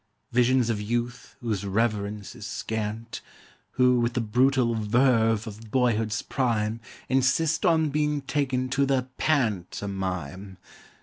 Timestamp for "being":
7.89-8.21